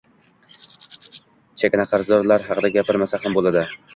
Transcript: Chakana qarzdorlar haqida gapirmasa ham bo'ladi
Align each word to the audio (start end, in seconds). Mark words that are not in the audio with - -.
Chakana 1.63 1.85
qarzdorlar 1.93 2.47
haqida 2.49 2.75
gapirmasa 2.79 3.23
ham 3.27 3.37
bo'ladi 3.39 3.67